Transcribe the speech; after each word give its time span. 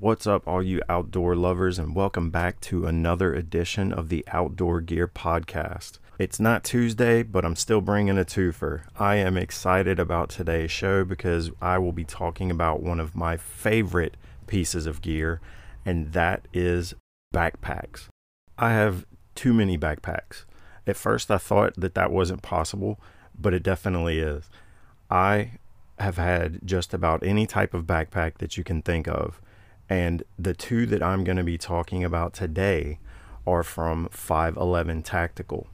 What's 0.00 0.26
up, 0.26 0.48
all 0.48 0.62
you 0.62 0.80
outdoor 0.88 1.36
lovers, 1.36 1.78
and 1.78 1.94
welcome 1.94 2.30
back 2.30 2.60
to 2.62 2.86
another 2.86 3.34
edition 3.34 3.92
of 3.92 4.08
the 4.08 4.24
Outdoor 4.28 4.80
Gear 4.80 5.06
Podcast. 5.06 5.98
It's 6.18 6.40
not 6.40 6.64
Tuesday, 6.64 7.22
but 7.22 7.44
I'm 7.44 7.54
still 7.54 7.82
bringing 7.82 8.16
a 8.16 8.24
twofer. 8.24 8.84
I 8.98 9.16
am 9.16 9.36
excited 9.36 10.00
about 10.00 10.30
today's 10.30 10.70
show 10.70 11.04
because 11.04 11.50
I 11.60 11.76
will 11.76 11.92
be 11.92 12.04
talking 12.04 12.50
about 12.50 12.82
one 12.82 13.00
of 13.00 13.14
my 13.14 13.36
favorite 13.36 14.16
pieces 14.46 14.86
of 14.86 15.02
gear, 15.02 15.42
and 15.84 16.12
that 16.14 16.48
is 16.54 16.94
backpacks. 17.32 18.08
I 18.58 18.70
have 18.70 19.04
too 19.34 19.52
many 19.52 19.76
backpacks. 19.76 20.46
At 20.86 20.96
first, 20.96 21.30
I 21.30 21.36
thought 21.36 21.74
that 21.76 21.94
that 21.94 22.10
wasn't 22.10 22.40
possible, 22.40 22.98
but 23.38 23.52
it 23.52 23.62
definitely 23.62 24.20
is. 24.20 24.48
I 25.10 25.58
have 25.98 26.16
had 26.16 26.60
just 26.64 26.94
about 26.94 27.22
any 27.22 27.46
type 27.46 27.74
of 27.74 27.84
backpack 27.84 28.38
that 28.38 28.56
you 28.56 28.64
can 28.64 28.80
think 28.80 29.06
of. 29.06 29.38
And 29.88 30.22
the 30.38 30.54
two 30.54 30.86
that 30.86 31.02
I'm 31.02 31.24
going 31.24 31.36
to 31.36 31.44
be 31.44 31.58
talking 31.58 32.04
about 32.04 32.32
today 32.32 32.98
are 33.46 33.62
from 33.62 34.08
5.11 34.08 35.02
Tactical. 35.04 35.68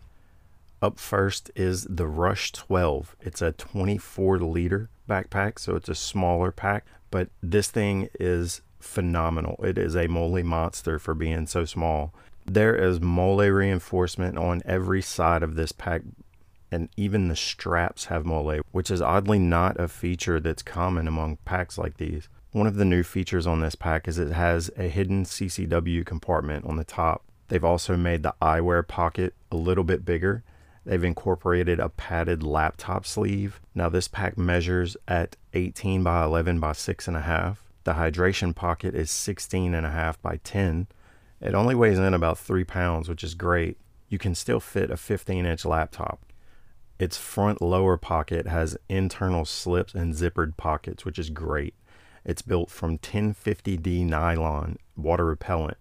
Up 0.81 0.99
first 0.99 1.51
is 1.57 1.85
the 1.85 2.07
Rush 2.07 2.53
12. 2.53 3.17
It's 3.21 3.43
a 3.43 3.53
24 3.53 4.39
liter 4.39 4.91
backpack, 5.09 5.59
so 5.59 5.75
it's 5.77 5.89
a 5.89 5.95
smaller 5.95 6.53
pack, 6.53 6.87
but 7.11 7.31
this 7.43 7.69
thing 7.69 8.09
is 8.19 8.63
phenomenal. 8.79 9.57
It 9.65 9.77
is 9.77 9.97
a 9.97 10.07
MOLLE 10.07 10.45
monster 10.45 10.99
for 10.99 11.15
being 11.15 11.47
so 11.47 11.65
small. 11.65 12.15
There 12.47 12.75
is 12.75 13.01
MOLLE 13.01 13.51
reinforcement 13.51 14.39
on 14.39 14.63
every 14.65 15.03
side 15.03 15.43
of 15.43 15.57
this 15.57 15.73
pack 15.73 16.03
and 16.71 16.89
even 16.97 17.29
the 17.29 17.37
straps 17.37 18.07
have 18.07 18.27
mole, 18.27 18.61
which 18.73 18.91
is 18.91 19.01
oddly 19.01 19.39
not 19.39 19.81
a 19.81 19.89
feature 19.89 20.41
that's 20.41 20.63
common 20.63 21.09
among 21.09 21.37
packs 21.45 21.79
like 21.79 21.97
these. 21.97 22.29
One 22.53 22.67
of 22.67 22.77
the 22.77 22.85
new 22.87 23.03
features 23.03 23.47
on 23.47 23.61
this 23.61 23.75
pack 23.75 24.09
is 24.09 24.19
it 24.19 24.33
has 24.33 24.71
a 24.79 24.85
hidden 24.85 25.25
CCW 25.25 26.07
compartment 26.07 26.65
on 26.65 26.77
the 26.77 26.85
top. 26.85 27.25
They've 27.49 27.65
also 27.65 27.95
made 27.95 28.23
the 28.23 28.35
eyewear 28.41 28.87
pocket 28.87 29.35
a 29.53 29.57
little 29.57 29.85
bit 29.85 30.05
bigger. 30.05 30.45
They've 30.87 31.05
incorporated 31.05 31.79
a 31.79 31.91
padded 31.91 32.43
laptop 32.43 33.05
sleeve. 33.05 33.61
Now 33.75 33.91
this 33.91 34.09
pack 34.09 34.39
measures 34.39 34.97
at 35.07 35.37
18 35.53 36.03
by 36.03 36.25
11 36.25 36.59
by 36.59 36.73
6.5. 36.73 37.59
The 37.85 37.93
hydration 37.93 38.55
pocket 38.55 38.95
is 38.95 39.11
16.5 39.11 40.17
by 40.23 40.39
10. 40.43 40.89
It 41.43 41.55
only 41.55 41.75
weighs 41.75 41.99
in 41.99 42.15
about 42.15 42.39
3 42.39 42.65
pounds, 42.65 43.11
which 43.11 43.23
is 43.23 43.35
great. 43.35 43.77
You 44.09 44.17
can 44.17 44.35
still 44.35 44.61
fit 44.61 44.91
a 44.91 44.97
15 44.97 45.45
inch 45.45 45.67
laptop. 45.67 46.25
Its 46.99 47.19
front 47.19 47.61
lower 47.61 47.99
pocket 47.99 48.47
has 48.47 48.79
internal 48.89 49.45
slips 49.45 49.95
and 49.95 50.15
zippered 50.15 50.57
pockets, 50.57 51.05
which 51.05 51.19
is 51.19 51.29
great. 51.29 51.75
It's 52.29 52.43
built 52.43 52.71
from 52.71 52.99
1050D 52.99 54.05
nylon, 54.05 54.77
water 54.99 55.25
repellent. 55.25 55.79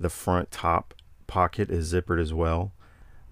The 0.00 0.08
front 0.08 0.50
top 0.50 0.94
pocket 1.26 1.68
is 1.68 1.92
zippered 1.92 2.18
as 2.18 2.32
well. 2.32 2.72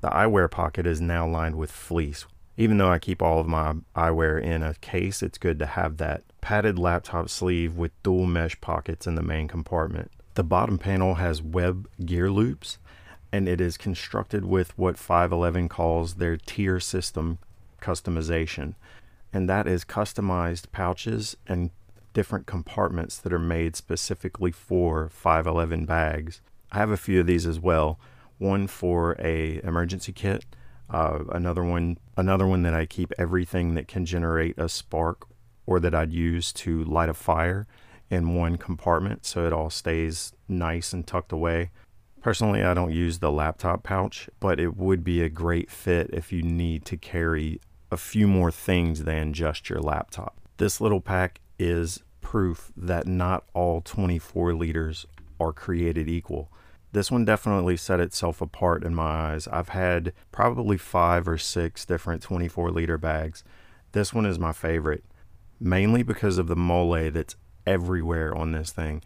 The 0.03 0.11
eyewear 0.11 0.51
pocket 0.51 0.87
is 0.87 1.01
now 1.01 1.27
lined 1.27 1.57
with 1.57 1.71
fleece. 1.71 2.27
Even 2.59 2.77
though 2.77 2.91
I 2.91 2.99
keep 2.99 3.23
all 3.23 3.41
of 3.41 3.47
my 3.47 3.77
eyewear 3.97 4.39
in 4.39 4.63
a 4.63 4.75
case, 4.75 5.23
it's 5.23 5.39
good 5.39 5.59
to 5.61 5.65
have 5.65 5.97
that 5.97 6.25
padded 6.43 6.79
laptop 6.79 7.31
sleeve 7.31 7.75
with 7.75 8.03
dual 8.03 8.27
mesh 8.27 8.61
pockets 8.61 9.07
in 9.07 9.15
the 9.15 9.23
main 9.23 9.49
compartment. 9.49 10.11
The 10.35 10.45
bottom 10.45 10.77
panel 10.77 11.15
has 11.15 11.41
web 11.41 11.89
gear 12.05 12.31
loops 12.31 12.77
and 13.33 13.49
it 13.49 13.63
is 13.63 13.79
constructed 13.79 14.45
with 14.45 14.77
what 14.77 14.97
5.11 14.97 15.71
calls 15.71 16.17
their 16.17 16.37
tier 16.37 16.81
system 16.81 17.39
customization. 17.81 18.75
And 19.33 19.49
that 19.49 19.67
is 19.67 19.87
customized 19.87 20.71
pouches 20.71 21.35
and 21.47 21.71
different 22.19 22.47
compartments 22.47 23.17
that 23.17 23.33
are 23.33 23.39
made 23.39 23.77
specifically 23.77 24.51
for 24.51 25.09
5.11 25.09 25.87
bags. 25.87 26.41
I 26.73 26.79
have 26.79 26.91
a 26.91 26.97
few 26.97 27.21
of 27.21 27.29
these 27.29 27.47
as 27.47 27.61
well. 27.61 28.01
One 28.39 28.67
for 28.67 29.15
a 29.21 29.61
emergency 29.63 30.13
kit, 30.13 30.45
uh, 30.91 31.21
another 31.31 31.63
one 31.63 31.97
another 32.17 32.45
one 32.45 32.63
that 32.65 32.75
I 32.75 32.87
keep 32.87 33.13
everything 33.19 33.75
that 33.75 33.87
can 33.87 34.05
generate 34.05 34.59
a 34.59 34.69
spark 34.69 35.29
or 35.65 35.79
that 35.79 35.95
I'd 35.95 36.13
use 36.13 36.53
to 36.55 36.83
light 36.83 37.09
a 37.09 37.15
fire 37.15 37.69
in 38.11 38.35
one 38.35 38.57
compartment 38.57 39.25
so 39.25 39.47
it 39.47 39.53
all 39.53 39.71
stays 39.71 40.33
nice 40.49 40.93
and 40.93 41.07
tucked 41.07 41.31
away. 41.31 41.71
Personally, 42.21 42.65
I 42.65 42.75
don't 42.75 42.93
use 42.93 43.21
the 43.21 43.31
laptop 43.31 43.85
pouch, 43.85 44.29
but 44.41 44.59
it 44.59 44.77
would 44.77 45.05
be 45.05 45.23
a 45.23 45.29
great 45.29 45.71
fit 45.71 46.11
if 46.13 46.33
you 46.33 46.43
need 46.43 46.85
to 46.87 46.97
carry 46.97 47.61
a 47.93 47.97
few 47.97 48.27
more 48.27 48.51
things 48.51 49.05
than 49.05 49.33
just 49.33 49.71
your 49.71 49.79
laptop. 49.79 50.37
This 50.57 50.81
little 50.81 51.01
pack 51.01 51.39
is 51.61 52.03
proof 52.21 52.73
that 52.77 53.07
not 53.07 53.45
all 53.55 53.81
24 53.81 54.55
liters 54.55 55.07
are 55.41 55.53
created 55.53 56.09
equal. 56.09 56.51
This 56.93 57.11
one 57.11 57.25
definitely 57.25 57.77
set 57.77 58.01
itself 58.01 58.41
apart 58.41 58.83
in 58.83 58.95
my 58.95 59.33
eyes. 59.33 59.47
I've 59.49 59.71
had 59.71 60.13
probably 60.33 60.79
five 60.79 61.29
or 61.29 61.37
six 61.37 61.85
different 61.85 62.23
24 62.23 62.71
liter 62.71 62.97
bags. 62.97 63.45
This 63.93 64.15
one 64.15 64.27
is 64.27 64.39
my 64.39 64.53
favorite, 64.53 65.05
mainly 65.61 66.03
because 66.03 66.39
of 66.39 66.47
the 66.47 66.57
mole 66.57 67.11
that's 67.11 67.37
everywhere 67.67 68.35
on 68.35 68.53
this 68.53 68.71
thing. 68.71 69.03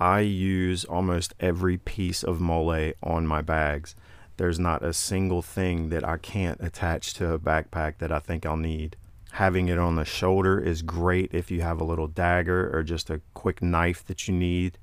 I 0.00 0.20
use 0.20 0.84
almost 0.84 1.34
every 1.40 1.78
piece 1.78 2.22
of 2.22 2.40
mole 2.40 2.92
on 3.02 3.26
my 3.26 3.42
bags. 3.42 3.94
There's 4.36 4.58
not 4.58 4.84
a 4.84 4.92
single 4.92 5.42
thing 5.42 5.88
that 5.90 6.06
I 6.06 6.18
can't 6.18 6.60
attach 6.62 7.14
to 7.14 7.32
a 7.32 7.38
backpack 7.38 7.98
that 7.98 8.12
I 8.12 8.18
think 8.18 8.44
I'll 8.44 8.56
need. 8.56 8.96
Having 9.36 9.68
it 9.68 9.78
on 9.78 9.96
the 9.96 10.06
shoulder 10.06 10.58
is 10.58 10.80
great 10.80 11.34
if 11.34 11.50
you 11.50 11.60
have 11.60 11.78
a 11.78 11.84
little 11.84 12.06
dagger 12.06 12.74
or 12.74 12.82
just 12.82 13.10
a 13.10 13.20
quick 13.34 13.60
knife 13.60 14.02
that 14.06 14.26
you 14.26 14.32
need 14.32 14.78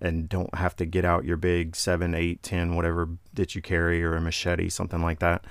and 0.00 0.28
don't 0.28 0.54
have 0.54 0.76
to 0.76 0.86
get 0.86 1.04
out 1.04 1.24
your 1.24 1.36
big 1.36 1.74
7, 1.74 2.14
8, 2.14 2.40
10, 2.40 2.76
whatever 2.76 3.08
that 3.34 3.56
you 3.56 3.60
carry 3.60 4.04
or 4.04 4.14
a 4.14 4.20
machete, 4.20 4.68
something 4.68 5.02
like 5.02 5.18
that. 5.18 5.44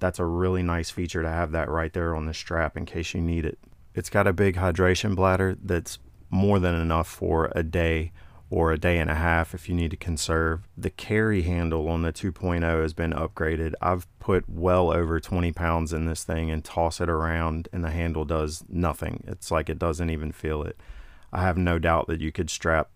That's 0.00 0.18
a 0.18 0.26
really 0.26 0.62
nice 0.62 0.90
feature 0.90 1.22
to 1.22 1.30
have 1.30 1.52
that 1.52 1.70
right 1.70 1.94
there 1.94 2.14
on 2.14 2.26
the 2.26 2.34
strap 2.34 2.76
in 2.76 2.84
case 2.84 3.14
you 3.14 3.22
need 3.22 3.46
it. 3.46 3.58
It's 3.94 4.10
got 4.10 4.26
a 4.26 4.34
big 4.34 4.56
hydration 4.56 5.16
bladder 5.16 5.56
that's 5.62 5.98
more 6.28 6.58
than 6.58 6.74
enough 6.74 7.08
for 7.08 7.50
a 7.56 7.62
day 7.62 8.12
or 8.50 8.72
a 8.72 8.78
day 8.78 8.98
and 8.98 9.10
a 9.10 9.14
half 9.14 9.54
if 9.54 9.68
you 9.68 9.74
need 9.74 9.90
to 9.90 9.96
conserve. 9.96 10.60
The 10.76 10.90
carry 10.90 11.42
handle 11.42 11.88
on 11.88 12.02
the 12.02 12.12
2.0 12.12 12.62
has 12.82 12.92
been 12.92 13.12
upgraded. 13.12 13.74
I've 13.80 14.06
put 14.18 14.48
well 14.48 14.92
over 14.92 15.18
20 15.18 15.52
pounds 15.52 15.92
in 15.92 16.06
this 16.06 16.24
thing 16.24 16.50
and 16.50 16.64
toss 16.64 17.00
it 17.00 17.08
around, 17.08 17.68
and 17.72 17.82
the 17.82 17.90
handle 17.90 18.24
does 18.24 18.64
nothing. 18.68 19.24
It's 19.26 19.50
like 19.50 19.68
it 19.68 19.78
doesn't 19.78 20.10
even 20.10 20.32
feel 20.32 20.62
it. 20.62 20.78
I 21.32 21.42
have 21.42 21.58
no 21.58 21.78
doubt 21.78 22.06
that 22.06 22.20
you 22.20 22.30
could 22.30 22.50
strap 22.50 22.90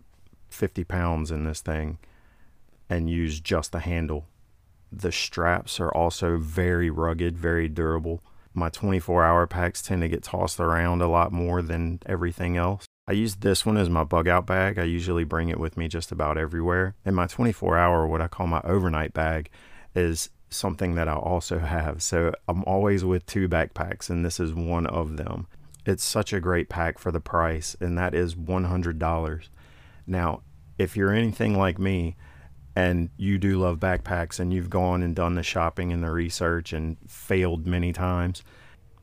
50 0.50 0.84
pounds 0.84 1.30
in 1.30 1.44
this 1.44 1.60
thing 1.60 1.98
and 2.88 3.10
use 3.10 3.40
just 3.40 3.72
the 3.72 3.80
handle. 3.80 4.26
The 4.90 5.12
straps 5.12 5.80
are 5.80 5.92
also 5.92 6.38
very 6.38 6.88
rugged, 6.88 7.36
very 7.36 7.68
durable. 7.68 8.22
My 8.54 8.70
24 8.70 9.24
hour 9.24 9.46
packs 9.46 9.82
tend 9.82 10.02
to 10.02 10.08
get 10.08 10.22
tossed 10.22 10.58
around 10.58 11.02
a 11.02 11.08
lot 11.08 11.32
more 11.32 11.62
than 11.62 12.00
everything 12.06 12.56
else. 12.56 12.87
I 13.08 13.12
use 13.12 13.36
this 13.36 13.64
one 13.64 13.78
as 13.78 13.88
my 13.88 14.04
bug 14.04 14.28
out 14.28 14.44
bag. 14.44 14.78
I 14.78 14.82
usually 14.84 15.24
bring 15.24 15.48
it 15.48 15.58
with 15.58 15.78
me 15.78 15.88
just 15.88 16.12
about 16.12 16.36
everywhere. 16.36 16.94
And 17.06 17.16
my 17.16 17.26
24 17.26 17.78
hour, 17.78 18.06
what 18.06 18.20
I 18.20 18.28
call 18.28 18.46
my 18.46 18.60
overnight 18.64 19.14
bag, 19.14 19.48
is 19.94 20.28
something 20.50 20.94
that 20.96 21.08
I 21.08 21.14
also 21.14 21.58
have. 21.58 22.02
So 22.02 22.34
I'm 22.46 22.62
always 22.64 23.06
with 23.06 23.24
two 23.24 23.48
backpacks, 23.48 24.10
and 24.10 24.26
this 24.26 24.38
is 24.38 24.52
one 24.52 24.86
of 24.86 25.16
them. 25.16 25.46
It's 25.86 26.04
such 26.04 26.34
a 26.34 26.40
great 26.40 26.68
pack 26.68 26.98
for 26.98 27.10
the 27.10 27.18
price, 27.18 27.74
and 27.80 27.96
that 27.96 28.14
is 28.14 28.34
$100. 28.34 29.48
Now, 30.06 30.42
if 30.76 30.94
you're 30.94 31.12
anything 31.12 31.56
like 31.56 31.78
me, 31.78 32.14
and 32.76 33.08
you 33.16 33.38
do 33.38 33.58
love 33.58 33.80
backpacks 33.80 34.38
and 34.38 34.52
you've 34.52 34.70
gone 34.70 35.02
and 35.02 35.16
done 35.16 35.34
the 35.34 35.42
shopping 35.42 35.92
and 35.92 36.04
the 36.04 36.10
research 36.12 36.72
and 36.72 36.96
failed 37.08 37.66
many 37.66 37.92
times, 37.92 38.44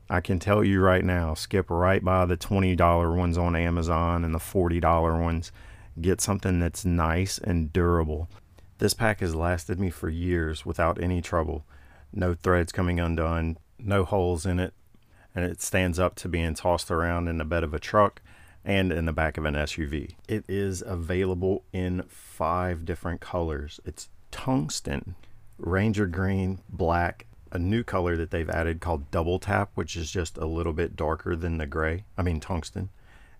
I 0.08 0.20
can 0.20 0.38
tell 0.38 0.62
you 0.62 0.80
right 0.80 1.04
now, 1.04 1.34
skip 1.34 1.68
right 1.68 2.04
by 2.04 2.26
the 2.26 2.36
$20 2.36 3.16
ones 3.16 3.36
on 3.36 3.56
Amazon 3.56 4.24
and 4.24 4.34
the 4.34 4.38
$40 4.38 5.20
ones. 5.20 5.50
Get 6.00 6.20
something 6.20 6.60
that's 6.60 6.84
nice 6.84 7.38
and 7.38 7.72
durable. 7.72 8.28
This 8.78 8.94
pack 8.94 9.20
has 9.20 9.34
lasted 9.34 9.80
me 9.80 9.90
for 9.90 10.08
years 10.08 10.64
without 10.64 11.02
any 11.02 11.22
trouble. 11.22 11.64
No 12.12 12.34
threads 12.34 12.72
coming 12.72 13.00
undone, 13.00 13.58
no 13.78 14.04
holes 14.04 14.46
in 14.46 14.60
it, 14.60 14.74
and 15.34 15.44
it 15.44 15.60
stands 15.60 15.98
up 15.98 16.14
to 16.16 16.28
being 16.28 16.54
tossed 16.54 16.90
around 16.90 17.28
in 17.28 17.38
the 17.38 17.44
bed 17.44 17.64
of 17.64 17.74
a 17.74 17.78
truck 17.78 18.22
and 18.64 18.92
in 18.92 19.06
the 19.06 19.12
back 19.12 19.38
of 19.38 19.44
an 19.44 19.54
SUV. 19.54 20.14
It 20.28 20.44
is 20.48 20.82
available 20.86 21.64
in 21.72 22.04
five 22.08 22.84
different 22.84 23.20
colors. 23.20 23.80
It's 23.84 24.08
tungsten, 24.30 25.14
ranger 25.58 26.06
green, 26.06 26.60
black, 26.68 27.25
a 27.52 27.58
new 27.58 27.82
color 27.82 28.16
that 28.16 28.30
they've 28.30 28.50
added 28.50 28.80
called 28.80 29.10
Double 29.10 29.38
Tap, 29.38 29.70
which 29.74 29.96
is 29.96 30.10
just 30.10 30.36
a 30.36 30.46
little 30.46 30.72
bit 30.72 30.96
darker 30.96 31.36
than 31.36 31.58
the 31.58 31.66
gray. 31.66 32.04
I 32.16 32.22
mean, 32.22 32.40
tungsten. 32.40 32.90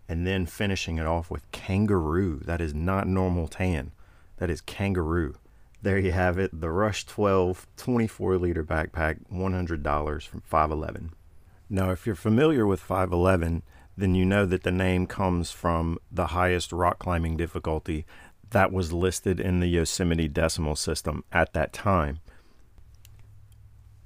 And 0.08 0.26
then 0.26 0.46
finishing 0.46 0.98
it 0.98 1.06
off 1.06 1.30
with 1.30 1.50
Kangaroo. 1.50 2.40
That 2.44 2.60
is 2.60 2.72
not 2.72 3.08
normal 3.08 3.48
tan. 3.48 3.92
That 4.36 4.50
is 4.50 4.60
Kangaroo. 4.60 5.36
There 5.82 5.98
you 5.98 6.12
have 6.12 6.38
it. 6.38 6.60
The 6.60 6.70
Rush 6.70 7.04
12 7.04 7.66
24 7.76 8.38
liter 8.38 8.64
backpack, 8.64 9.18
$100 9.32 10.22
from 10.22 10.42
5.11. 10.50 11.10
Now, 11.68 11.90
if 11.90 12.06
you're 12.06 12.14
familiar 12.14 12.66
with 12.66 12.86
5.11, 12.86 13.62
then 13.96 14.14
you 14.14 14.24
know 14.24 14.46
that 14.46 14.62
the 14.62 14.70
name 14.70 15.06
comes 15.06 15.50
from 15.50 15.98
the 16.12 16.28
highest 16.28 16.72
rock 16.72 16.98
climbing 16.98 17.36
difficulty 17.36 18.06
that 18.50 18.72
was 18.72 18.92
listed 18.92 19.40
in 19.40 19.60
the 19.60 19.66
Yosemite 19.66 20.28
decimal 20.28 20.76
system 20.76 21.24
at 21.32 21.52
that 21.52 21.72
time. 21.72 22.20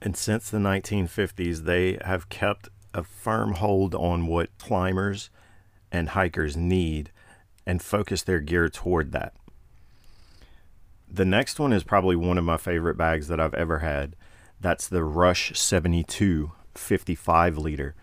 And 0.03 0.17
since 0.17 0.49
the 0.49 0.59
1950s, 0.59 1.65
they 1.65 1.99
have 2.05 2.29
kept 2.29 2.69
a 2.95 3.05
firm 3.05 3.53
hold 3.53 3.95
on 3.95 4.27
what 4.27 4.57
climbers 4.59 5.31
and 5.93 6.11
hikers 6.11 6.57
need 6.57 7.11
and 7.67 7.83
focus 7.83 8.23
their 8.23 8.41
gear 8.41 8.69
toward 8.69 9.13
that. 9.13 9.35
The 11.09 11.25
next 11.25 11.59
one 11.59 11.73
is 11.73 11.83
probably 11.83 12.17
one 12.17 12.39
of 12.39 12.45
my 12.45 12.57
favorite 12.57 12.97
bags 12.97 13.29
that 13.29 13.41
I've 13.41 13.55
ever 13.55 13.81
had. 13.81 14.17
That's 14.61 14.89
the 14.89 15.05
Rush 15.05 15.59
72 15.59 16.53
55 16.75 17.59
liter. 17.59 17.95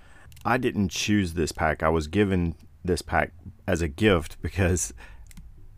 I 0.46 0.58
didn't 0.58 0.90
choose 0.90 1.34
this 1.34 1.52
pack. 1.52 1.82
I 1.82 1.90
was 1.90 2.08
given 2.08 2.56
this 2.84 3.02
pack 3.02 3.32
as 3.66 3.82
a 3.82 3.88
gift 3.88 4.42
because 4.42 4.94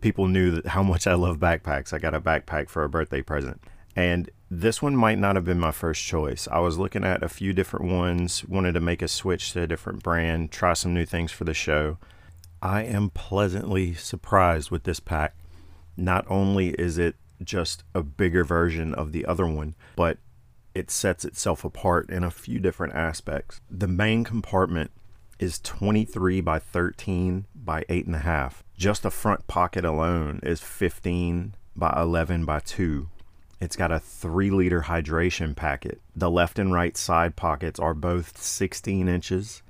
people 0.01 0.27
knew 0.27 0.61
how 0.65 0.83
much 0.83 1.07
I 1.07 1.13
love 1.13 1.37
backpacks. 1.37 1.93
I 1.93 1.99
got 1.99 2.13
a 2.13 2.21
backpack 2.21 2.69
for 2.69 2.83
a 2.83 2.89
birthday 2.89 3.21
present. 3.21 3.61
And 3.95 4.29
this 4.51 4.81
one 4.81 4.95
might 4.95 5.19
not 5.19 5.35
have 5.35 5.45
been 5.45 5.59
my 5.59 5.71
first 5.71 6.03
choice. 6.03 6.47
I 6.51 6.59
was 6.59 6.77
looking 6.77 7.03
at 7.03 7.21
a 7.21 7.29
few 7.29 7.53
different 7.53 7.91
ones, 7.91 8.43
wanted 8.45 8.73
to 8.73 8.79
make 8.79 9.01
a 9.01 9.07
switch 9.07 9.53
to 9.53 9.63
a 9.63 9.67
different 9.67 10.01
brand, 10.01 10.51
try 10.51 10.73
some 10.73 10.93
new 10.93 11.05
things 11.05 11.31
for 11.31 11.43
the 11.43 11.53
show. 11.53 11.97
I 12.61 12.83
am 12.83 13.11
pleasantly 13.11 13.93
surprised 13.93 14.71
with 14.71 14.83
this 14.83 14.99
pack. 14.99 15.35
Not 15.95 16.25
only 16.29 16.69
is 16.69 16.97
it 16.97 17.15
just 17.43 17.83
a 17.93 18.01
bigger 18.01 18.43
version 18.43 18.93
of 18.93 19.11
the 19.11 19.25
other 19.25 19.45
one, 19.45 19.75
but 19.95 20.17
it 20.73 20.89
sets 20.89 21.25
itself 21.25 21.63
apart 21.63 22.09
in 22.09 22.23
a 22.23 22.31
few 22.31 22.59
different 22.59 22.95
aspects. 22.95 23.61
The 23.69 23.87
main 23.87 24.23
compartment 24.23 24.91
is 25.37 25.59
23 25.59 26.41
by 26.41 26.59
13 26.59 27.45
by 27.55 27.83
8.5. 27.83 28.53
Just 28.77 29.03
the 29.03 29.11
front 29.11 29.47
pocket 29.47 29.85
alone 29.85 30.39
is 30.43 30.61
15 30.61 31.55
by 31.75 31.93
11 31.95 32.45
by 32.45 32.59
2. 32.59 33.09
It's 33.61 33.75
got 33.75 33.91
a 33.91 33.99
3 33.99 34.51
liter 34.51 34.83
hydration 34.83 35.55
packet. 35.55 35.99
The 36.15 36.31
left 36.31 36.59
and 36.59 36.73
right 36.73 36.95
side 36.95 37.35
pockets 37.35 37.79
are 37.79 37.93
both 37.93 38.37
16 38.41 39.09
inches 39.09 39.61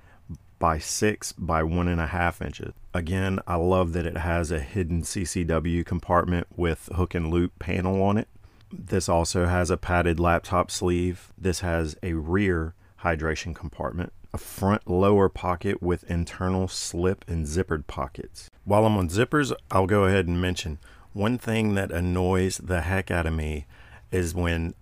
by 0.60 0.78
6 0.78 1.32
by 1.34 1.64
1.5 1.64 2.46
inches. 2.46 2.74
Again, 2.94 3.40
I 3.48 3.56
love 3.56 3.94
that 3.94 4.06
it 4.06 4.18
has 4.18 4.52
a 4.52 4.60
hidden 4.60 5.02
CCW 5.02 5.86
compartment 5.86 6.48
with 6.56 6.90
hook 6.96 7.16
and 7.16 7.32
loop 7.32 7.58
panel 7.58 8.02
on 8.04 8.18
it. 8.18 8.28
This 8.72 9.10
also 9.10 9.48
has 9.48 9.72
a 9.72 9.78
padded 9.78 10.20
laptop 10.20 10.70
sleeve. 10.70 11.34
This 11.36 11.62
has 11.62 11.96
a 12.04 12.14
rear 12.14 12.76
hydration 13.04 13.56
compartment, 13.56 14.14
a 14.34 14.38
front 14.38 14.88
lower 14.88 15.30
pocket 15.30 15.82
with 15.82 16.10
internal 16.12 16.68
slip 16.68 17.26
and 17.28 17.48
zippered 17.48 17.88
pockets. 17.88 18.52
While 18.66 18.86
I'm 18.86 18.98
on 18.98 19.10
zippers, 19.10 19.52
I'll 19.72 19.88
go 19.88 20.04
ahead 20.04 20.28
and 20.28 20.40
mention 20.40 20.78
one 21.14 21.40
thing 21.40 21.74
that 21.74 21.92
annoys 21.92 22.58
the 22.58 22.82
heck 22.82 23.10
out 23.10 23.26
of 23.26 23.34
me 23.34 23.66
is 24.12 24.34
when 24.34 24.74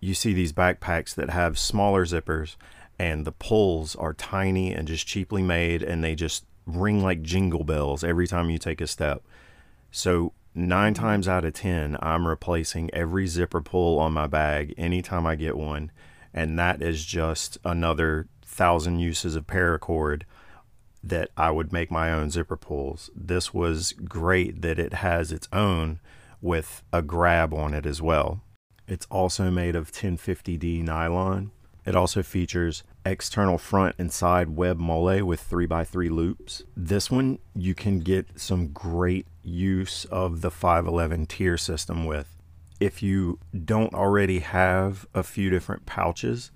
you 0.00 0.14
see 0.14 0.32
these 0.32 0.52
backpacks 0.52 1.14
that 1.14 1.30
have 1.30 1.58
smaller 1.58 2.04
zippers 2.04 2.56
and 2.98 3.24
the 3.24 3.32
pulls 3.32 3.94
are 3.96 4.12
tiny 4.12 4.72
and 4.72 4.88
just 4.88 5.06
cheaply 5.06 5.42
made 5.42 5.82
and 5.82 6.02
they 6.02 6.14
just 6.14 6.44
ring 6.66 7.02
like 7.02 7.22
jingle 7.22 7.64
bells 7.64 8.04
every 8.04 8.26
time 8.26 8.50
you 8.50 8.58
take 8.58 8.80
a 8.80 8.86
step. 8.86 9.22
So, 9.90 10.32
nine 10.54 10.94
mm-hmm. 10.94 11.02
times 11.02 11.28
out 11.28 11.44
of 11.44 11.54
10, 11.54 11.96
I'm 12.00 12.26
replacing 12.26 12.92
every 12.92 13.26
zipper 13.26 13.60
pull 13.60 13.98
on 13.98 14.12
my 14.12 14.26
bag 14.26 14.74
anytime 14.76 15.26
I 15.26 15.36
get 15.36 15.56
one. 15.56 15.90
And 16.34 16.58
that 16.58 16.82
is 16.82 17.04
just 17.04 17.58
another 17.64 18.28
thousand 18.42 18.98
uses 18.98 19.34
of 19.34 19.46
paracord 19.46 20.22
that 21.02 21.30
I 21.36 21.50
would 21.50 21.72
make 21.72 21.90
my 21.90 22.12
own 22.12 22.30
zipper 22.30 22.56
pulls. 22.56 23.08
This 23.14 23.54
was 23.54 23.92
great 23.92 24.62
that 24.62 24.78
it 24.78 24.94
has 24.94 25.32
its 25.32 25.48
own 25.52 26.00
with 26.40 26.82
a 26.92 27.02
grab 27.02 27.54
on 27.54 27.72
it 27.72 27.86
as 27.86 28.02
well. 28.02 28.42
It's 28.88 29.06
also 29.10 29.50
made 29.50 29.76
of 29.76 29.92
1050D 29.92 30.82
nylon 30.82 31.52
it 31.88 31.96
also 31.96 32.22
features 32.22 32.82
external 33.06 33.56
front 33.56 33.94
and 33.96 34.12
side 34.12 34.50
web 34.50 34.78
mole 34.78 35.24
with 35.24 35.48
3x3 35.48 36.10
loops. 36.10 36.62
This 36.76 37.10
one 37.10 37.38
you 37.54 37.74
can 37.74 38.00
get 38.00 38.38
some 38.38 38.68
great 38.74 39.26
use 39.42 40.04
of 40.04 40.42
the 40.42 40.50
5.11 40.50 41.26
tier 41.28 41.56
system 41.56 42.04
with. 42.04 42.36
If 42.78 43.02
you 43.02 43.38
don't 43.64 43.94
already 43.94 44.40
have 44.40 45.06
a 45.14 45.22
few 45.22 45.48
different 45.48 45.86
pouches, 45.86 46.50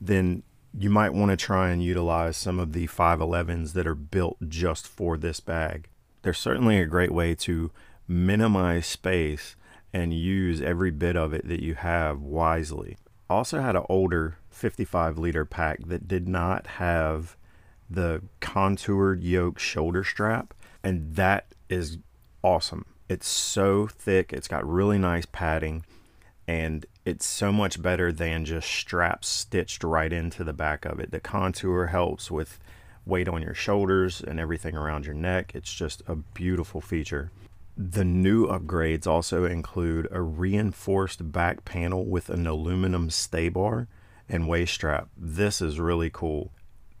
then 0.00 0.44
you 0.72 0.88
might 0.88 1.12
want 1.12 1.32
to 1.32 1.36
try 1.36 1.70
and 1.70 1.82
utilize 1.82 2.36
some 2.36 2.60
of 2.60 2.72
the 2.72 2.86
5.11s 2.86 3.72
that 3.72 3.88
are 3.88 3.96
built 3.96 4.36
just 4.48 4.86
for 4.86 5.16
this 5.16 5.40
bag. 5.40 5.88
They're 6.22 6.32
certainly 6.32 6.78
a 6.78 6.86
great 6.86 7.12
way 7.12 7.34
to 7.34 7.72
minimize 8.06 8.86
space 8.86 9.56
and 9.92 10.12
use 10.12 10.60
every 10.60 10.90
bit 10.90 11.16
of 11.16 11.32
it 11.32 11.46
that 11.48 11.62
you 11.62 11.74
have 11.74 12.20
wisely. 12.20 12.96
Also 13.28 13.60
had 13.60 13.76
an 13.76 13.84
older 13.88 14.38
55 14.50 15.18
liter 15.18 15.44
pack 15.44 15.80
that 15.86 16.06
did 16.06 16.28
not 16.28 16.66
have 16.66 17.36
the 17.88 18.22
contoured 18.40 19.22
yoke 19.22 19.58
shoulder 19.58 20.04
strap, 20.04 20.54
and 20.82 21.14
that 21.16 21.46
is 21.68 21.98
awesome. 22.42 22.84
It's 23.08 23.28
so 23.28 23.86
thick, 23.86 24.32
it's 24.32 24.48
got 24.48 24.68
really 24.68 24.98
nice 24.98 25.26
padding, 25.26 25.84
and 26.48 26.86
it's 27.04 27.26
so 27.26 27.52
much 27.52 27.80
better 27.80 28.10
than 28.10 28.44
just 28.44 28.68
straps 28.68 29.28
stitched 29.28 29.84
right 29.84 30.12
into 30.12 30.42
the 30.42 30.52
back 30.52 30.84
of 30.84 30.98
it. 30.98 31.10
The 31.12 31.20
contour 31.20 31.86
helps 31.86 32.30
with 32.30 32.58
weight 33.04 33.28
on 33.28 33.42
your 33.42 33.54
shoulders 33.54 34.20
and 34.20 34.40
everything 34.40 34.76
around 34.76 35.06
your 35.06 35.14
neck. 35.14 35.52
It's 35.54 35.72
just 35.72 36.02
a 36.08 36.16
beautiful 36.16 36.80
feature. 36.80 37.30
The 37.78 38.04
new 38.06 38.46
upgrades 38.46 39.06
also 39.06 39.44
include 39.44 40.08
a 40.10 40.22
reinforced 40.22 41.30
back 41.30 41.66
panel 41.66 42.06
with 42.06 42.30
an 42.30 42.46
aluminum 42.46 43.10
stay 43.10 43.50
bar 43.50 43.86
and 44.28 44.48
waist 44.48 44.72
strap. 44.72 45.08
This 45.16 45.60
is 45.60 45.78
really 45.78 46.08
cool. 46.10 46.52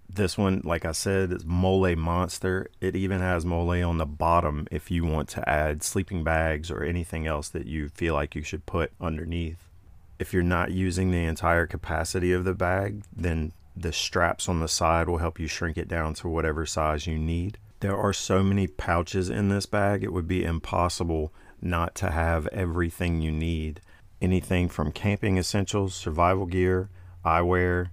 This 0.08 0.36
one, 0.36 0.60
like 0.64 0.84
I 0.84 0.92
said, 0.92 1.32
is 1.32 1.46
Mole 1.46 1.96
Monster. 1.96 2.68
It 2.80 2.94
even 2.94 3.20
has 3.20 3.46
Mole 3.46 3.82
on 3.82 3.96
the 3.96 4.06
bottom 4.06 4.68
if 4.70 4.90
you 4.90 5.04
want 5.04 5.30
to 5.30 5.48
add 5.48 5.82
sleeping 5.82 6.22
bags 6.22 6.70
or 6.70 6.84
anything 6.84 7.26
else 7.26 7.48
that 7.48 7.66
you 7.66 7.88
feel 7.88 8.12
like 8.12 8.34
you 8.34 8.42
should 8.42 8.66
put 8.66 8.92
underneath. 9.00 9.70
If 10.18 10.34
you're 10.34 10.42
not 10.42 10.72
using 10.72 11.10
the 11.10 11.24
entire 11.24 11.66
capacity 11.66 12.32
of 12.32 12.44
the 12.44 12.54
bag, 12.54 13.02
then 13.14 13.52
the 13.74 13.92
straps 13.92 14.48
on 14.48 14.60
the 14.60 14.68
side 14.68 15.08
will 15.08 15.18
help 15.18 15.40
you 15.40 15.48
shrink 15.48 15.76
it 15.76 15.88
down 15.88 16.14
to 16.14 16.28
whatever 16.28 16.66
size 16.66 17.06
you 17.06 17.18
need. 17.18 17.58
There 17.80 17.96
are 17.96 18.12
so 18.12 18.42
many 18.42 18.66
pouches 18.66 19.28
in 19.28 19.48
this 19.48 19.66
bag, 19.66 20.02
it 20.02 20.12
would 20.12 20.26
be 20.26 20.44
impossible 20.44 21.32
not 21.60 21.94
to 21.96 22.10
have 22.10 22.46
everything 22.48 23.20
you 23.20 23.30
need. 23.30 23.80
Anything 24.20 24.68
from 24.68 24.92
camping 24.92 25.36
essentials, 25.36 25.94
survival 25.94 26.46
gear, 26.46 26.88
eyewear, 27.24 27.90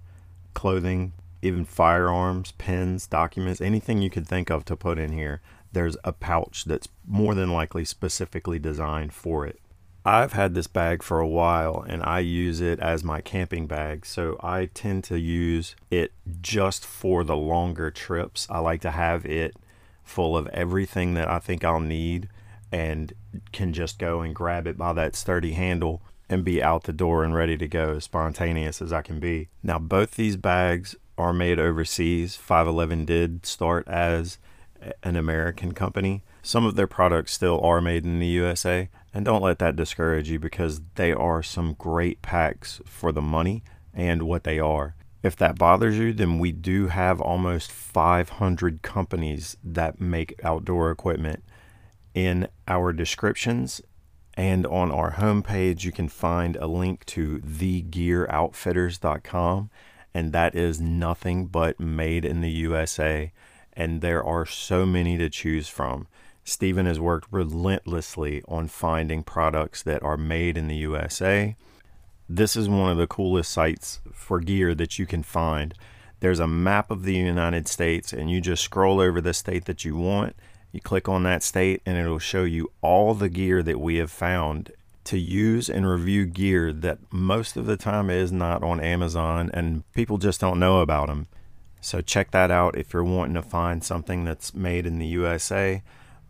clothing, 0.54 1.14
even 1.42 1.66
firearms, 1.66 2.54
pens, 2.54 3.08
documents, 3.08 3.60
anything 3.60 4.02
you 4.02 4.10
could 4.10 4.28
think 4.28 4.50
of 4.50 4.64
to 4.66 4.78
put 4.78 4.98
in 4.98 5.12
here. 5.12 5.42
There's 5.74 5.98
a 6.04 6.14
pouch 6.14 6.64
that's 6.66 6.88
more 7.06 7.36
than 7.36 7.52
likely 7.52 7.84
specifically 7.84 8.60
designed 8.60 9.14
for 9.14 9.46
it. 9.46 9.60
I've 10.06 10.34
had 10.34 10.54
this 10.54 10.68
bag 10.68 11.02
for 11.02 11.20
a 11.20 11.28
while 11.28 11.84
and 11.88 12.04
I 12.04 12.20
use 12.20 12.62
it 12.62 12.80
as 12.80 13.04
my 13.04 13.22
camping 13.22 13.68
bag. 13.68 14.06
So 14.06 14.38
I 14.42 14.70
tend 14.74 15.04
to 15.06 15.20
use 15.20 15.76
it 15.90 16.14
just 16.42 16.86
for 16.86 17.24
the 17.24 17.38
longer 17.38 17.90
trips. 17.90 18.48
I 18.50 18.60
like 18.60 18.82
to 18.82 18.92
have 18.92 19.26
it 19.26 19.56
full 20.04 20.38
of 20.38 20.48
everything 20.48 21.14
that 21.16 21.30
I 21.30 21.40
think 21.40 21.64
I'll 21.64 21.80
need 21.80 22.30
and 22.72 23.14
can 23.52 23.74
just 23.74 24.00
go 24.00 24.22
and 24.22 24.34
grab 24.34 24.68
it 24.68 24.78
by 24.78 24.94
that 24.94 25.16
sturdy 25.16 25.54
handle 25.54 26.02
and 26.30 26.44
be 26.44 26.62
out 26.62 26.84
the 26.84 26.94
door 26.94 27.24
and 27.24 27.36
ready 27.36 27.58
to 27.58 27.68
go 27.68 27.94
as 27.96 28.06
spontaneous 28.06 28.82
as 28.82 28.92
I 28.92 29.02
can 29.02 29.20
be. 29.20 29.50
Now, 29.62 29.78
both 29.80 30.12
these 30.12 30.38
bags 30.38 30.96
are 31.18 31.34
made 31.34 31.60
overseas. 31.60 32.38
5.11 32.38 33.06
did 33.06 33.46
start 33.46 33.88
as 33.88 34.40
an 35.04 35.16
American 35.16 35.74
company. 35.74 36.24
Some 36.42 36.66
of 36.66 36.76
their 36.76 36.88
products 36.88 37.34
still 37.34 37.62
are 37.62 37.82
made 37.82 38.04
in 38.04 38.20
the 38.20 38.28
USA, 38.28 38.90
and 39.14 39.24
don't 39.24 39.42
let 39.42 39.60
that 39.60 39.76
discourage 39.76 40.30
you 40.30 40.40
because 40.40 40.82
they 40.96 41.14
are 41.14 41.44
some 41.44 41.76
great 41.78 42.22
packs 42.22 42.82
for 42.86 43.12
the 43.12 43.22
money 43.22 43.64
and 43.94 44.24
what 44.24 44.44
they 44.44 44.60
are. 44.60 44.96
If 45.24 45.36
that 45.38 45.58
bothers 45.58 45.98
you, 45.98 46.14
then 46.14 46.38
we 46.38 46.52
do 46.52 46.88
have 46.88 47.22
almost 47.22 47.72
500 47.72 48.82
companies 48.82 49.58
that 49.64 50.00
make 50.00 50.40
outdoor 50.44 50.92
equipment 50.92 51.44
in 52.14 52.48
our 52.68 52.94
descriptions 52.94 53.82
and 54.36 54.66
on 54.66 54.92
our 54.92 55.14
homepage, 55.14 55.84
you 55.84 55.92
can 55.92 56.10
find 56.10 56.56
a 56.56 56.66
link 56.66 57.06
to 57.06 57.38
thegearoutfitters.com, 57.40 59.70
and 60.14 60.32
that 60.32 60.56
is 60.56 60.80
nothing 60.82 61.46
but 61.48 61.80
made 61.80 62.26
in 62.26 62.42
the 62.42 62.50
USA. 62.50 63.32
And 63.74 64.02
there 64.02 64.24
are 64.24 64.48
so 64.48 64.88
many 64.88 65.20
to 65.20 65.30
choose 65.30 65.68
from. 65.68 66.08
Stephen 66.44 66.88
has 66.88 67.00
worked 67.00 67.28
relentlessly 67.32 68.42
on 68.48 68.68
finding 68.68 69.22
products 69.24 69.84
that 69.84 70.02
are 70.04 70.18
made 70.18 70.58
in 70.58 70.68
the 70.68 70.78
USA. 70.78 71.56
This 72.36 72.56
is 72.56 72.68
one 72.68 72.90
of 72.90 72.98
the 72.98 73.06
coolest 73.06 73.52
sites 73.52 74.02
for 74.12 74.40
gear 74.40 74.74
that 74.74 74.98
you 74.98 75.06
can 75.06 75.22
find. 75.22 75.76
there's 76.20 76.40
a 76.40 76.48
map 76.48 76.90
of 76.90 77.04
the 77.04 77.14
United 77.14 77.68
States, 77.68 78.12
and 78.12 78.32
you 78.32 78.42
just 78.42 78.64
scroll 78.64 79.00
over 79.00 79.22
the 79.22 79.36
state 79.36 79.66
that 79.66 79.86
you 79.86 79.96
want. 79.96 80.36
You 80.72 80.82
click 80.82 81.08
on 81.08 81.22
that 81.24 81.44
state, 81.44 81.84
and 81.86 81.96
it'll 81.96 82.18
show 82.18 82.44
you 82.44 82.72
all 82.82 83.14
the 83.14 83.30
gear 83.30 83.62
that 83.62 83.80
we 83.80 83.98
have 83.98 84.10
found 84.10 84.72
to 85.04 85.20
use 85.20 85.70
and 85.70 85.88
review 85.88 86.26
gear 86.26 86.74
that 86.74 86.98
most 87.12 87.56
of 87.56 87.68
the 87.68 87.78
time 87.78 88.10
is 88.10 88.32
not 88.32 88.64
on 88.64 88.80
Amazon, 88.80 89.52
and 89.54 89.84
people 89.94 90.18
just 90.18 90.42
don't 90.42 90.60
know 90.60 90.80
about 90.80 91.10
them. 91.10 91.28
So 91.82 92.02
check 92.02 92.32
that 92.32 92.50
out 92.50 92.76
if 92.76 92.94
you're 92.94 93.04
wanting 93.04 93.36
to 93.36 93.44
find 93.44 93.84
something 93.84 94.24
that's 94.24 94.56
made 94.56 94.88
in 94.88 94.98
the 94.98 95.06
USA. 95.06 95.84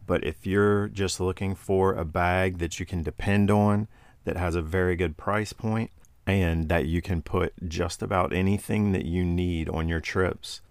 But 0.05 0.25
if 0.25 0.45
you're 0.45 0.89
just 0.89 1.21
looking 1.21 1.55
for 1.55 1.93
a 1.93 2.03
bag 2.03 2.57
that 2.57 2.77
you 2.77 2.85
can 2.85 3.03
depend 3.03 3.49
on, 3.49 3.87
that 4.25 4.37
has 4.37 4.55
a 4.55 4.61
very 4.61 4.95
good 4.95 5.17
price 5.17 5.53
point, 5.53 5.91
and 6.25 6.69
that 6.69 6.85
you 6.85 7.01
can 7.01 7.21
put 7.21 7.53
just 7.67 8.01
about 8.01 8.33
anything 8.33 8.91
that 8.93 9.05
you 9.05 9.23
need 9.23 9.69
on 9.69 9.87
your 9.87 9.99
trips. 9.99 10.61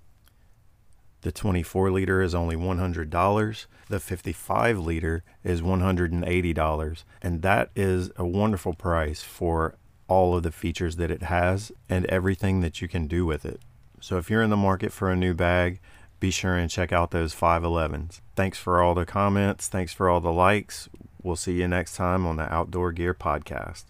The 1.22 1.32
24 1.32 1.90
liter 1.92 2.20
is 2.20 2.34
only 2.34 2.56
$100. 2.56 3.66
The 3.88 4.00
55 4.00 4.78
liter 4.78 5.22
is 5.44 5.62
$180. 5.62 7.04
And 7.22 7.42
that 7.42 7.70
is 7.76 8.10
a 8.16 8.26
wonderful 8.26 8.74
price 8.74 9.22
for 9.22 9.76
all 10.08 10.36
of 10.36 10.42
the 10.42 10.50
features 10.50 10.96
that 10.96 11.12
it 11.12 11.22
has 11.22 11.70
and 11.88 12.06
everything 12.06 12.60
that 12.60 12.82
you 12.82 12.88
can 12.88 13.06
do 13.06 13.24
with 13.24 13.44
it. 13.44 13.60
So 14.00 14.18
if 14.18 14.30
you're 14.30 14.42
in 14.42 14.50
the 14.50 14.56
market 14.56 14.92
for 14.92 15.10
a 15.10 15.16
new 15.16 15.32
bag, 15.32 15.78
be 16.18 16.32
sure 16.32 16.56
and 16.56 16.68
check 16.68 16.92
out 16.92 17.12
those 17.12 17.34
5.11s. 17.34 18.20
Thanks 18.34 18.58
for 18.58 18.82
all 18.82 18.94
the 18.94 19.06
comments. 19.06 19.68
Thanks 19.68 19.92
for 19.92 20.08
all 20.08 20.20
the 20.20 20.32
likes. 20.32 20.88
We'll 21.22 21.36
see 21.36 21.52
you 21.52 21.68
next 21.68 21.94
time 21.94 22.26
on 22.26 22.36
the 22.36 22.52
Outdoor 22.52 22.92
Gear 22.92 23.14
Podcast. 23.14 23.84